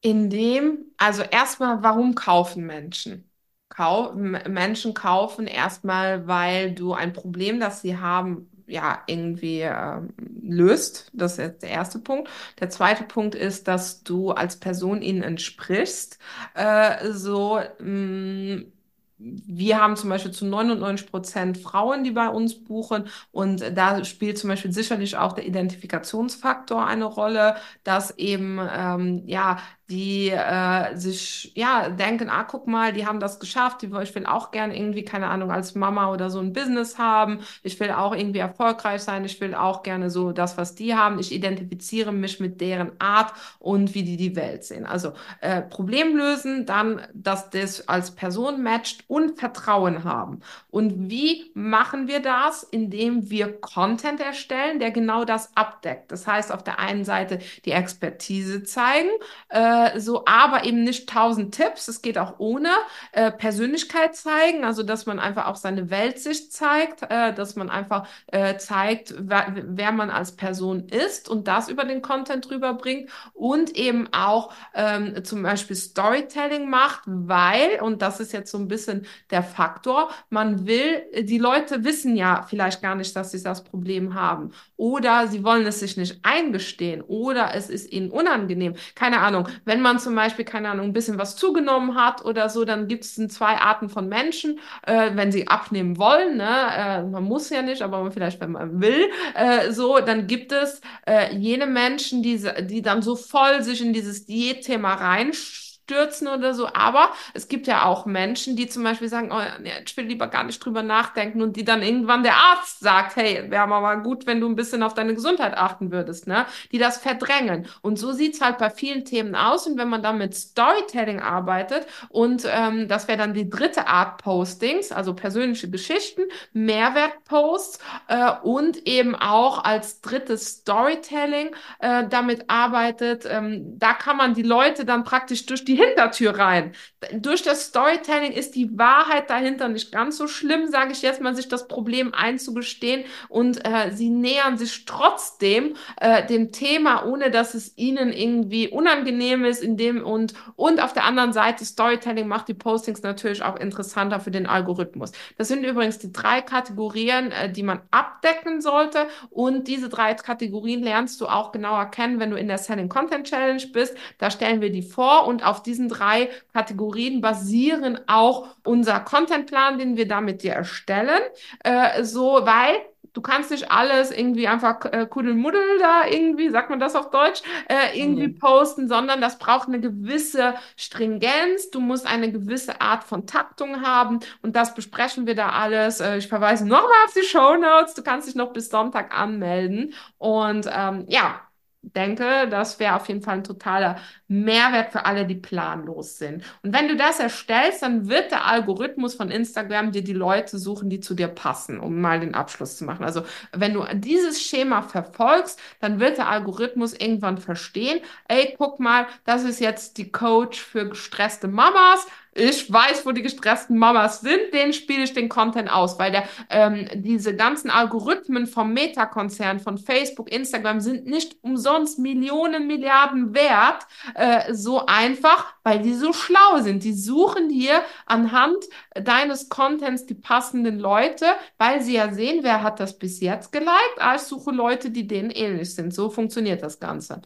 [0.00, 3.30] Indem, also erstmal, warum kaufen Menschen?
[3.68, 10.00] Kau Menschen kaufen erstmal, weil du ein Problem, das sie haben, ja irgendwie äh,
[10.42, 11.10] löst.
[11.14, 12.28] Das ist der erste Punkt.
[12.60, 16.18] Der zweite Punkt ist, dass du als Person ihnen entsprichst.
[16.54, 18.72] Äh, so mh, mm,
[19.18, 23.08] wir haben zum Beispiel zu 99 Prozent Frauen, die bei uns buchen.
[23.32, 29.58] Und da spielt zum Beispiel sicherlich auch der Identifikationsfaktor eine Rolle, dass eben, ähm, ja,
[29.90, 34.50] die äh, sich ja denken, ah, guck mal, die haben das geschafft, ich will auch
[34.50, 38.40] gerne irgendwie, keine Ahnung, als Mama oder so ein Business haben, ich will auch irgendwie
[38.40, 42.60] erfolgreich sein, ich will auch gerne so das, was die haben, ich identifiziere mich mit
[42.60, 44.84] deren Art und wie die die Welt sehen.
[44.84, 50.40] Also äh, Problem lösen, dann, dass das als Person matcht und Vertrauen haben.
[50.70, 52.62] Und wie machen wir das?
[52.62, 56.12] Indem wir Content erstellen, der genau das abdeckt.
[56.12, 59.08] Das heißt, auf der einen Seite die Expertise zeigen,
[59.48, 61.88] äh, so, aber eben nicht tausend Tipps.
[61.88, 62.68] Es geht auch ohne
[63.12, 68.06] äh, Persönlichkeit zeigen, also dass man einfach auch seine Weltsicht zeigt, äh, dass man einfach
[68.26, 73.74] äh, zeigt, wer, wer, man als Person ist und das über den Content rüberbringt und
[73.74, 78.97] eben auch ähm, zum Beispiel Storytelling macht, weil, und das ist jetzt so ein bisschen
[79.30, 84.14] der Faktor, man will, die Leute wissen ja vielleicht gar nicht, dass sie das Problem
[84.14, 88.74] haben oder sie wollen es sich nicht eingestehen oder es ist ihnen unangenehm.
[88.94, 92.64] Keine Ahnung, wenn man zum Beispiel, keine Ahnung, ein bisschen was zugenommen hat oder so,
[92.64, 96.48] dann gibt es zwei Arten von Menschen, äh, wenn sie abnehmen wollen, ne?
[96.76, 100.80] Äh, man muss ja nicht, aber vielleicht, wenn man will, äh, so, dann gibt es
[101.06, 106.52] äh, jene Menschen, die, die dann so voll sich in dieses Diätthema reinstellen stürzen oder
[106.52, 106.68] so.
[106.74, 110.26] Aber es gibt ja auch Menschen, die zum Beispiel sagen, oh, nee, ich will lieber
[110.26, 114.26] gar nicht drüber nachdenken und die dann irgendwann der Arzt sagt, hey, wäre mal gut,
[114.26, 116.44] wenn du ein bisschen auf deine Gesundheit achten würdest, ne?
[116.72, 117.66] Die das verdrängen.
[117.80, 119.66] Und so sieht's halt bei vielen Themen aus.
[119.66, 124.22] Und wenn man dann mit Storytelling arbeitet und ähm, das wäre dann die dritte Art
[124.22, 126.22] Postings, also persönliche Geschichten,
[126.52, 134.34] Mehrwertposts äh, und eben auch als drittes Storytelling äh, damit arbeitet, ähm, da kann man
[134.34, 136.72] die Leute dann praktisch durch die Hintertür rein.
[137.12, 141.34] Durch das Storytelling ist die Wahrheit dahinter nicht ganz so schlimm, sage ich jetzt mal,
[141.36, 147.54] sich das Problem einzugestehen und äh, sie nähern sich trotzdem äh, dem Thema, ohne dass
[147.54, 152.48] es ihnen irgendwie unangenehm ist, in dem und und auf der anderen Seite Storytelling macht
[152.48, 155.12] die Postings natürlich auch interessanter für den Algorithmus.
[155.36, 160.82] Das sind übrigens die drei Kategorien, äh, die man abdecken sollte und diese drei Kategorien
[160.82, 163.96] lernst du auch genauer kennen, wenn du in der Selling Content Challenge bist.
[164.18, 169.96] Da stellen wir die vor und auf diesen drei Kategorien basieren auch unser Contentplan, den
[169.96, 171.20] wir da mit dir erstellen.
[171.62, 172.80] Äh, so, weil
[173.12, 177.42] du kannst nicht alles irgendwie einfach äh, kuddelmuddel da irgendwie, sagt man das auf Deutsch,
[177.68, 178.38] äh, irgendwie mhm.
[178.38, 181.70] posten, sondern das braucht eine gewisse Stringenz.
[181.70, 186.00] Du musst eine gewisse Art von Taktung haben und das besprechen wir da alles.
[186.00, 187.94] Äh, ich verweise nochmal auf die Show Notes.
[187.94, 191.40] Du kannst dich noch bis Sonntag anmelden und ähm, ja,
[191.82, 193.96] denke, das wäre auf jeden Fall ein totaler
[194.28, 196.44] Mehrwert für alle, die planlos sind.
[196.62, 200.90] Und wenn du das erstellst, dann wird der Algorithmus von Instagram dir die Leute suchen,
[200.90, 203.04] die zu dir passen, um mal den Abschluss zu machen.
[203.04, 209.06] Also wenn du dieses Schema verfolgst, dann wird der Algorithmus irgendwann verstehen, ey, guck mal,
[209.24, 212.06] das ist jetzt die Coach für gestresste Mamas
[212.38, 216.24] ich weiß, wo die gestressten Mamas sind, denen spiele ich den Content aus, weil der,
[216.50, 223.86] ähm, diese ganzen Algorithmen vom Meta-Konzern, von Facebook, Instagram sind nicht umsonst Millionen, Milliarden wert,
[224.18, 226.84] äh, so einfach, weil die so schlau sind.
[226.84, 228.56] Die suchen dir anhand
[228.94, 231.26] deines Contents die passenden Leute,
[231.56, 233.72] weil sie ja sehen, wer hat das bis jetzt geliked.
[234.16, 235.94] Ich suche Leute, die denen ähnlich sind.
[235.94, 237.22] So funktioniert das Ganze.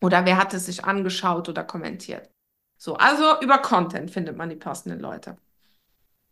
[0.00, 2.30] Oder wer hat es sich angeschaut oder kommentiert.
[2.76, 5.36] So, also über Content findet man die passenden Leute.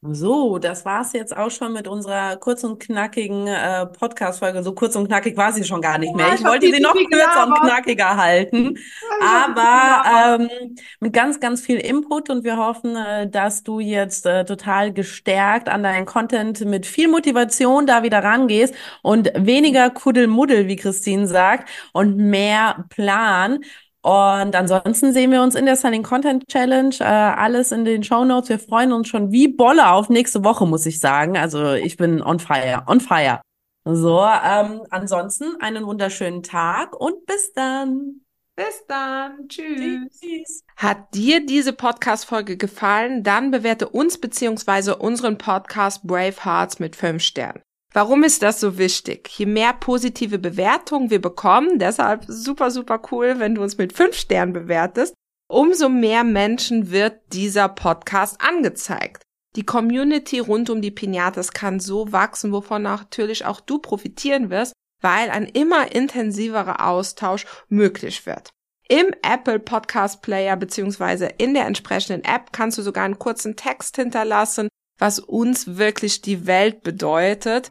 [0.04, 4.64] So, das war's jetzt auch schon mit unserer kurz und knackigen äh, Podcast-Folge.
[4.64, 6.34] So kurz und knackig war sie schon gar nicht mehr.
[6.34, 8.78] Ich wollte sie noch kürzer und knackiger halten,
[9.24, 14.44] aber ähm, mit ganz, ganz viel Input und wir hoffen, äh, dass du jetzt äh,
[14.44, 20.74] total gestärkt an deinen Content mit viel Motivation da wieder rangehst und weniger Kuddelmuddel, wie
[20.74, 23.60] Christine sagt, und mehr Plan.
[24.02, 26.94] Und ansonsten sehen wir uns in der Selling Content Challenge.
[26.98, 28.48] Äh, alles in den Show Notes.
[28.48, 31.38] Wir freuen uns schon wie Bolle auf nächste Woche, muss ich sagen.
[31.38, 33.40] Also ich bin on fire, on fire.
[33.84, 38.22] So, ähm, ansonsten einen wunderschönen Tag und bis dann.
[38.54, 39.48] Bis dann.
[39.48, 40.20] Tschüss.
[40.20, 40.64] Tschüss.
[40.76, 43.22] Hat dir diese Podcast-Folge gefallen?
[43.22, 47.62] Dann bewerte uns beziehungsweise unseren Podcast Brave Hearts mit fünf Sternen.
[47.94, 49.28] Warum ist das so wichtig?
[49.36, 54.16] Je mehr positive Bewertungen wir bekommen, deshalb super, super cool, wenn du uns mit fünf
[54.16, 55.14] Sternen bewertest,
[55.46, 59.22] umso mehr Menschen wird dieser Podcast angezeigt.
[59.56, 64.72] Die Community rund um die Pinatas kann so wachsen, wovon natürlich auch du profitieren wirst,
[65.02, 68.48] weil ein immer intensiverer Austausch möglich wird.
[68.88, 73.96] Im Apple Podcast Player beziehungsweise in der entsprechenden App kannst du sogar einen kurzen Text
[73.96, 77.70] hinterlassen, was uns wirklich die Welt bedeutet.